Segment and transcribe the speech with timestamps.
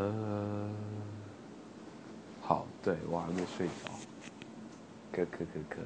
[0.00, 0.70] 呃，
[2.40, 3.72] 好，对我还没睡着，
[5.12, 5.78] 咳咳咳咳，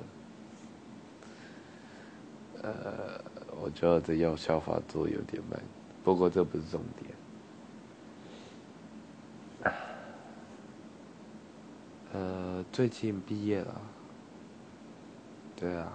[2.62, 3.18] 呃，
[3.58, 5.58] 我觉得这药效发作有点慢，
[6.04, 6.82] 不过这不是重
[9.62, 9.72] 点。
[12.12, 13.80] 呃，最近毕业了，
[15.56, 15.90] 对啊，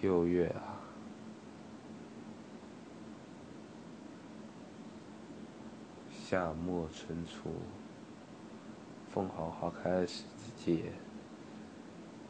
[0.00, 0.69] 六月啊。
[6.30, 7.50] 夏末春初，
[9.12, 10.22] 凤凰花开的时
[10.64, 10.92] 节，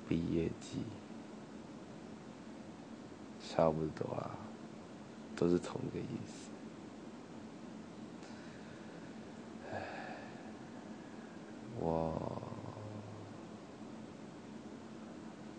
[0.08, 0.84] 毕业季，
[3.38, 4.30] 差不多啊，
[5.36, 6.48] 都是同一个意思。
[9.70, 9.82] 唉，
[11.78, 12.40] 我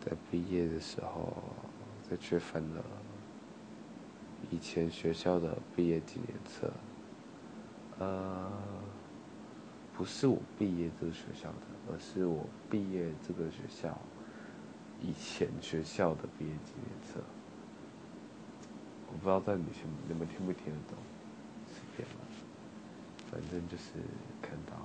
[0.04, 1.32] 在毕业的时候，
[2.10, 2.84] 在缺翻了
[4.50, 6.74] 以前学校的毕业纪念册。
[8.00, 8.52] 呃，
[9.96, 11.58] 不是我毕业这个学校的，
[11.92, 13.96] 而是我毕业这个学校
[15.02, 17.20] 以前学校的毕业纪念册。
[19.08, 20.98] 我不知道在你听你们听不听得懂，
[21.68, 22.26] 随便吧。
[23.30, 23.94] 反正就是
[24.42, 24.76] 看到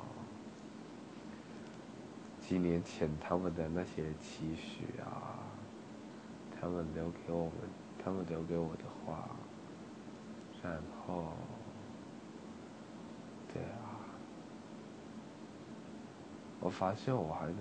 [2.41, 5.39] 几年前他们的那些期许啊，
[6.61, 7.53] 他们留给我们，
[8.05, 9.31] 他们留给我的话，
[10.63, 11.33] 然后。
[13.57, 14.05] 对啊，
[16.61, 17.57] 我发现我还能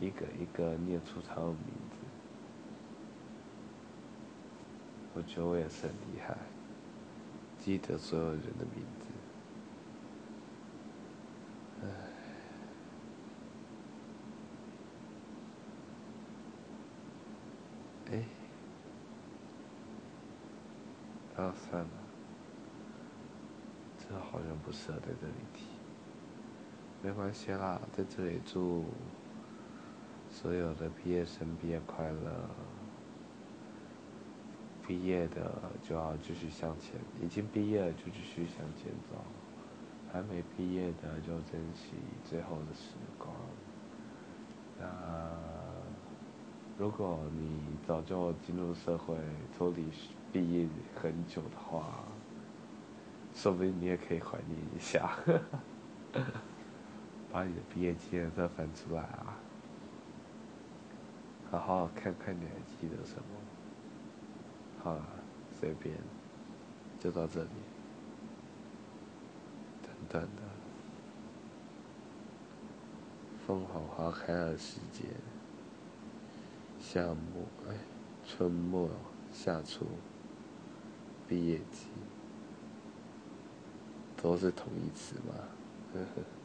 [0.00, 1.56] 一个一个念出他们名
[1.90, 1.96] 字，
[5.14, 6.36] 我觉得我也是很厉害，
[7.58, 9.06] 记得所有人的名字。
[11.82, 11.88] 唉，
[18.12, 18.22] 哎，
[21.36, 22.09] 啊算了。
[24.10, 25.66] 这好像不适合在这里提，
[27.00, 28.84] 没关系啦，在这里祝
[30.28, 32.50] 所有的毕业生毕业快乐。
[34.84, 39.16] 毕业的就要继续向前，已经毕业了就继续向前走，
[40.12, 41.92] 还没毕业的就珍惜
[42.24, 43.32] 最后的时光。
[44.80, 45.30] 那
[46.76, 49.16] 如果你早就进入社会，
[49.56, 49.86] 脱离
[50.32, 50.68] 毕业
[51.00, 52.02] 很久的话，
[53.42, 55.16] 说不定你也可以怀念一下，
[57.32, 59.38] 把你的毕业纪念册翻出来啊，
[61.50, 63.22] 好好看看你还记得什么。
[64.82, 65.02] 好了，
[65.58, 65.96] 随便，
[66.98, 67.48] 就到这里。
[69.82, 70.42] 等等的，
[73.46, 75.04] 凤凰花开的时节，
[76.78, 77.74] 夏末哎，
[78.26, 78.90] 春末
[79.32, 79.86] 夏初，
[81.26, 81.86] 毕业季。
[84.22, 85.34] 都是同义词吗？
[85.94, 86.39] 呵呵。